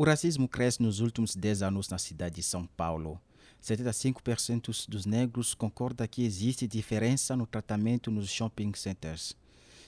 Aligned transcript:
O 0.00 0.04
racismo 0.04 0.48
cresce 0.48 0.80
nos 0.80 1.00
últimos 1.00 1.36
10 1.36 1.60
anos 1.60 1.90
na 1.90 1.98
cidade 1.98 2.36
de 2.36 2.42
São 2.42 2.66
Paulo. 2.66 3.20
75% 3.62 4.88
dos 4.88 5.04
negros 5.04 5.52
concordam 5.52 6.08
que 6.08 6.24
existe 6.24 6.66
diferença 6.66 7.36
no 7.36 7.46
tratamento 7.46 8.10
nos 8.10 8.30
shopping 8.30 8.72
centers. 8.74 9.36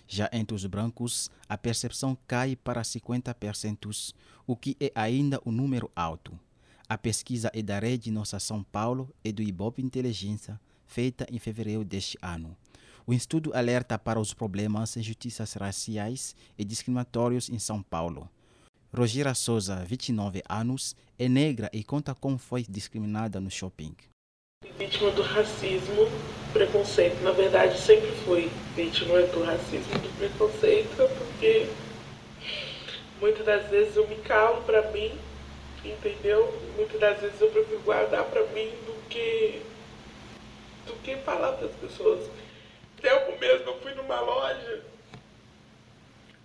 Já 0.07 0.29
entre 0.31 0.55
os 0.55 0.67
brancos, 0.67 1.31
a 1.49 1.57
percepção 1.57 2.15
cai 2.27 2.55
para 2.55 2.83
50%, 2.83 4.13
o 4.47 4.55
que 4.55 4.77
é 4.79 4.93
ainda 4.95 5.41
um 5.47 5.51
número 5.51 5.91
alto. 5.97 6.39
A 6.87 6.99
pesquisa 6.99 7.51
é 7.55 7.63
da 7.63 7.79
Rede 7.79 8.11
Nossa 8.11 8.39
São 8.39 8.63
Paulo 8.63 9.09
e 9.25 9.33
do 9.33 9.43
Ibope 9.43 9.81
Inteligência, 9.81 10.61
feita 10.85 11.27
em 11.33 11.39
fevereiro 11.39 11.87
deste 11.87 12.19
ano. 12.21 12.55
O 13.07 13.15
estudo 13.15 13.51
alerta 13.55 13.99
para 13.99 14.21
os 14.21 14.35
problemas 14.35 14.95
injustiças 14.95 15.55
raciais 15.55 16.37
e 16.59 16.67
discriminatórios 16.67 17.49
em 17.49 17.59
São 17.59 17.83
Paulo. 17.83 18.29
Rogira 18.95 19.33
Souza, 19.33 19.77
29 19.87 20.43
anos, 20.47 20.95
é 21.19 21.27
negra 21.27 21.71
e 21.73 21.83
conta 21.83 22.15
como 22.15 22.37
foi 22.37 22.63
discriminada 22.63 23.41
no 23.41 23.51
shopping. 23.51 23.97
Vítima 24.79 25.11
do 25.13 25.23
racismo, 25.23 26.07
preconceito. 26.53 27.23
Na 27.23 27.31
verdade, 27.33 27.79
sempre 27.79 28.11
fui 28.27 28.51
vítima 28.77 29.23
do 29.23 29.45
racismo, 29.45 29.99
do 29.99 30.19
preconceito, 30.19 31.09
porque 31.17 31.71
muitas 33.19 33.47
das 33.47 33.67
vezes 33.71 33.97
eu 33.97 34.07
me 34.07 34.17
calo 34.17 34.61
para 34.65 34.91
mim, 34.91 35.19
entendeu? 35.83 36.53
Muitas 36.77 37.01
das 37.01 37.19
vezes 37.19 37.41
eu 37.41 37.49
prefiro 37.51 37.81
guardar 37.81 38.25
para 38.25 38.43
mim 38.49 38.69
do 38.85 39.09
que 39.09 39.63
do 40.87 40.93
que 41.03 41.17
falar 41.17 41.53
para 41.53 41.67
as 41.67 41.75
pessoas. 41.77 42.29
Tempo 43.01 43.41
mesmo 43.41 43.69
eu 43.69 43.81
fui 43.81 43.95
numa 43.95 44.21
loja, 44.21 44.83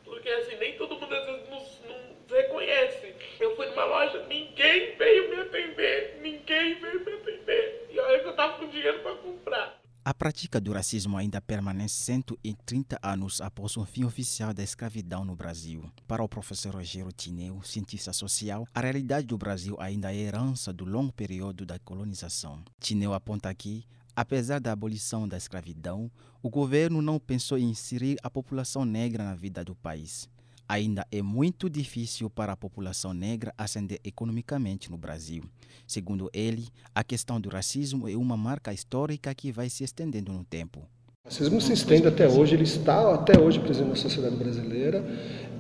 porque 0.06 0.30
assim, 0.30 0.56
nem 0.56 0.78
todo 0.78 0.98
mundo 0.98 1.14
às 1.14 1.26
vezes 1.26 1.50
nos, 1.50 1.64
nos 1.86 2.08
reconhece. 2.30 3.14
Eu 3.40 3.56
fui 3.56 3.66
numa 3.68 3.86
loja, 3.86 4.17
ninguém 4.28 4.96
veio 4.98 5.30
me 5.30 5.36
atender, 5.42 6.20
ninguém 6.22 6.80
veio 6.80 7.06
me 7.06 7.14
atender. 7.14 7.88
E 7.90 8.00
olha 8.00 8.20
que 8.20 8.28
eu 8.28 8.36
tava 8.36 8.58
com 8.60 8.68
dinheiro 8.70 9.02
para 9.02 9.16
comprar. 9.16 9.78
A 10.06 10.14
prática 10.14 10.62
do 10.62 10.72
racismo 10.72 11.18
ainda 11.18 11.42
permanece 11.42 11.96
130 11.96 12.98
anos 13.04 13.42
após 13.42 13.76
o 13.76 13.86
fim 13.86 14.06
oficial 14.06 14.54
da 14.54 14.64
escravidão 14.64 15.26
no 15.26 15.36
Brasil. 15.36 15.84
Para 16.08 16.24
o 16.24 16.30
professor 16.30 16.76
Rogério 16.76 17.12
Tineu, 17.12 17.62
cientista 17.62 18.14
social, 18.14 18.66
a 18.74 18.80
realidade 18.80 19.28
do 19.28 19.38
Brasil 19.38 19.76
ainda 19.80 20.14
é 20.14 20.18
herança 20.18 20.72
do 20.72 20.86
longo 20.86 21.12
período 21.12 21.66
da 21.66 21.78
colonização. 21.80 22.64
Tineu 22.80 23.14
aponta 23.14 23.54
que 23.54 23.86
Apesar 24.18 24.60
da 24.60 24.72
abolição 24.72 25.28
da 25.28 25.38
escravidão, 25.38 26.10
o 26.42 26.50
governo 26.50 27.04
não 27.04 27.20
pensou 27.20 27.56
em 27.56 27.70
inserir 27.70 28.18
a 28.24 28.32
população 28.32 28.84
negra 28.84 29.24
na 29.24 29.36
vida 29.36 29.64
do 29.64 29.76
país. 29.76 30.28
Ainda 30.70 31.08
é 31.10 31.22
muito 31.22 31.70
difícil 31.70 32.30
para 32.30 32.52
a 32.52 32.58
população 32.58 33.14
negra 33.14 33.54
ascender 33.58 34.00
economicamente 34.04 34.92
no 34.92 34.98
Brasil. 34.98 35.44
Segundo 35.88 36.30
ele, 36.34 36.68
a 36.94 37.04
questão 37.04 37.40
do 37.40 37.48
racismo 37.48 38.10
é 38.10 38.18
uma 38.18 38.36
marca 38.36 38.74
histórica 38.74 39.34
que 39.34 39.50
vai 39.50 39.70
se 39.70 39.86
estendendo 39.86 40.34
no 40.34 40.44
tempo. 40.44 40.80
O 41.24 41.30
racismo 41.30 41.62
se 41.62 41.72
estende 41.72 42.08
até 42.08 42.28
hoje, 42.28 42.56
ele 42.56 42.64
está 42.64 43.14
até 43.14 43.40
hoje 43.40 43.60
presente 43.60 43.90
na 43.90 43.96
sociedade 43.96 44.36
brasileira, 44.36 45.06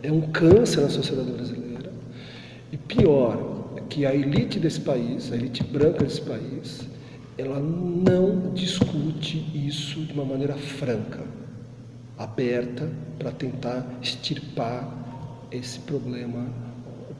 é 0.03 0.11
um 0.11 0.29
câncer 0.31 0.81
na 0.81 0.89
sociedade 0.89 1.31
brasileira. 1.31 1.93
E 2.71 2.75
pior, 2.77 3.73
é 3.77 3.81
que 3.81 4.05
a 4.05 4.13
elite 4.13 4.59
desse 4.59 4.81
país, 4.81 5.31
a 5.31 5.35
elite 5.35 5.63
branca 5.63 6.03
desse 6.03 6.21
país, 6.21 6.87
ela 7.37 7.59
não 7.59 8.53
discute 8.53 9.37
isso 9.53 10.01
de 10.01 10.11
uma 10.11 10.25
maneira 10.25 10.55
franca, 10.57 11.23
aberta, 12.17 12.89
para 13.17 13.31
tentar 13.31 13.85
extirpar 14.01 14.91
esse 15.51 15.79
problema 15.79 16.47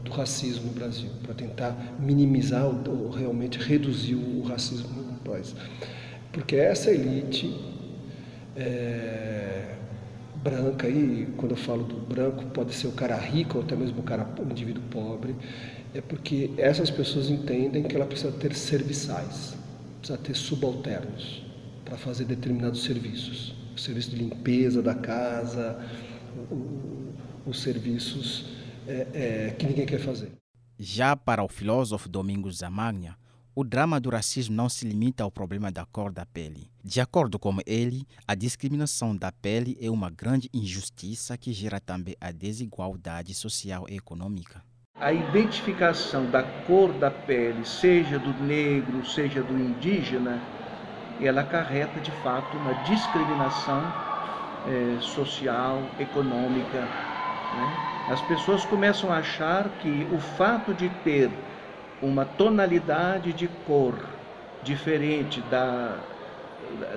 do 0.04 0.12
racismo 0.12 0.68
no 0.68 0.74
Brasil, 0.74 1.10
para 1.24 1.34
tentar 1.34 1.96
minimizar 2.00 2.66
ou 2.66 3.10
realmente 3.10 3.60
reduzir 3.60 4.16
o 4.16 4.44
racismo 4.44 4.90
no 4.90 5.20
país. 5.20 5.56
Porque 6.32 6.56
essa 6.56 6.92
elite 6.92 7.54
é, 8.56 9.76
branca, 10.44 10.88
e 10.88 11.28
quando 11.38 11.52
eu 11.52 11.58
falo 11.58 11.84
do 11.84 11.96
branco, 11.96 12.46
pode 12.48 12.74
ser 12.74 12.88
o 12.88 12.92
cara 12.92 13.18
rico 13.18 13.58
ou 13.58 13.64
até 13.64 13.76
mesmo 13.76 14.00
o 14.00 14.04
cara 14.04 14.28
o 14.40 14.52
indivíduo 14.52 14.84
pobre, 14.90 15.36
é 15.94 16.02
porque 16.02 16.52
essas 16.58 16.90
pessoas 16.90 17.30
entendem 17.30 17.84
que 17.84 17.96
ela 17.96 18.06
precisa 18.06 18.32
ter 18.32 18.54
serviçais 18.54 19.58
precisa 20.08 20.18
ter 20.18 20.36
subalternos 20.36 21.44
para 21.84 21.98
fazer 21.98 22.26
determinados 22.26 22.84
serviços. 22.84 23.54
O 23.78 23.80
serviço 23.80 24.10
de 24.10 24.16
limpeza 24.16 24.82
da 24.82 24.96
casa, 24.96 25.80
o, 26.50 27.14
os 27.46 27.62
serviços 27.62 28.50
é, 28.88 29.08
é, 29.14 29.52
que 29.52 29.68
ninguém 29.68 29.86
quer 29.86 30.00
fazer. 30.00 30.32
Já 30.80 31.16
para 31.16 31.44
o 31.44 31.48
filósofo 31.48 32.10
Domingos 32.10 32.58
Zamagna, 32.58 33.16
o 33.54 33.64
drama 33.64 34.00
do 34.00 34.10
racismo 34.10 34.56
não 34.56 34.68
se 34.68 34.84
limita 34.84 35.24
ao 35.24 35.30
problema 35.30 35.72
da 35.72 35.86
cor 35.86 36.12
da 36.12 36.26
pele. 36.26 36.72
De 36.84 37.00
acordo 37.00 37.38
com 37.38 37.56
ele, 37.68 38.08
a 38.28 38.34
discriminação 38.34 39.16
da 39.16 39.32
pele 39.32 39.78
é 39.80 39.92
uma 39.92 40.10
grande 40.10 40.50
injustiça 40.52 41.38
que 41.38 41.54
gera 41.54 41.80
também 41.80 42.16
a 42.20 42.32
desigualdade 42.32 43.36
social 43.36 43.86
e 43.88 43.96
econômica 43.96 44.64
a 45.00 45.14
identificação 45.14 46.26
da 46.32 46.42
cor 46.42 46.92
da 46.94 47.12
pele, 47.12 47.64
seja 47.64 48.18
do 48.18 48.34
negro, 48.44 49.06
seja 49.06 49.44
do 49.44 49.54
indígena, 49.54 50.42
ela 51.22 51.42
acarreta 51.42 52.00
de 52.00 52.12
fato 52.12 52.58
uma 52.58 52.74
discriminação 52.86 53.82
é, 54.68 55.02
social, 55.02 55.82
econômica. 56.00 56.80
Né? 56.80 58.12
As 58.12 58.22
pessoas 58.22 58.64
começam 58.66 59.12
a 59.12 59.18
achar 59.18 59.66
que 59.82 60.08
o 60.12 60.20
fato 60.20 60.74
de 60.74 60.90
ter 61.04 61.30
uma 62.02 62.26
tonalidade 62.26 63.34
de 63.34 63.48
cor 63.66 63.96
diferente 64.64 65.42
da, 65.50 65.96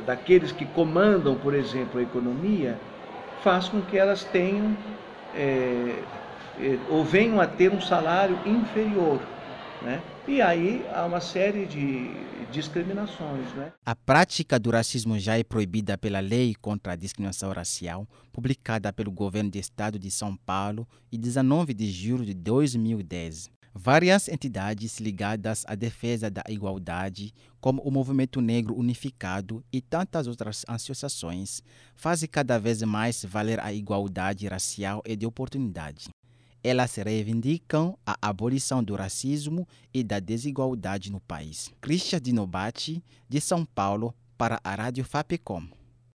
daqueles 0.06 0.52
que 0.52 0.64
comandam, 0.66 1.37
por 1.37 1.54
exemplo, 1.54 2.00
a 2.00 2.02
economia, 2.02 2.76
faz 3.42 3.69
com 3.69 3.81
que 3.81 3.97
elas 3.97 4.25
tenham 4.25 4.76
é, 5.34 6.02
eh, 6.60 6.78
ou 6.91 7.04
venham 7.04 7.41
a 7.41 7.47
ter 7.47 7.72
um 7.72 7.81
salário 7.81 8.38
inferior. 8.44 9.20
Né? 9.82 10.00
E 10.28 10.41
aí 10.41 10.84
há 10.92 11.04
uma 11.06 11.20
série 11.20 11.66
de 11.66 12.10
discriminações. 12.50 13.53
Né? 13.54 13.72
A 13.84 13.97
prática 13.97 14.58
do 14.58 14.70
racismo 14.70 15.19
já 15.19 15.38
é 15.38 15.42
proibida 15.42 15.97
pela 15.97 16.20
Lei 16.20 16.54
contra 16.54 16.92
a 16.92 16.97
Discriminação 16.97 17.53
Racial, 17.53 18.06
publicada 18.32 18.92
pelo 18.92 19.10
Governo 19.10 19.50
do 19.50 19.58
Estado 19.58 19.98
de 19.98 20.10
São 20.10 20.36
Paulo 20.36 20.86
em 21.10 21.19
19 21.19 21.72
de 21.72 21.91
julho 21.91 22.25
de 22.25 22.34
2010. 22.34 23.50
Várias 23.72 24.28
entidades 24.28 24.98
ligadas 24.98 25.64
à 25.66 25.76
defesa 25.76 26.28
da 26.28 26.42
igualdade, 26.48 27.32
como 27.60 27.81
o 27.82 27.91
Movimento 27.91 28.41
Negro 28.41 28.76
Unificado 28.76 29.64
e 29.72 29.81
tantas 29.81 30.26
outras 30.26 30.64
associações, 30.66 31.62
fazem 31.94 32.28
cada 32.28 32.58
vez 32.58 32.82
mais 32.82 33.25
valer 33.25 33.60
a 33.60 33.72
igualdade 33.72 34.48
racial 34.48 35.00
e 35.06 35.14
de 35.14 35.25
oportunidade 35.25 36.10
elas 36.62 36.94
reivindicam 36.97 37.97
a 38.06 38.16
abolição 38.21 38.82
do 38.82 38.94
racismo 38.94 39.66
e 39.93 40.04
da 40.04 40.21
desigualdade 40.21 41.10
no 41.10 41.21
país. 41.21 41.71
Christian 41.81 42.21
Dinobati, 42.21 43.03
de 43.28 43.41
São 43.41 43.65
Paulo, 43.65 44.15
para 44.37 44.60
a 44.62 44.75
Rádio 44.75 45.04
Fapecom. 45.04 45.79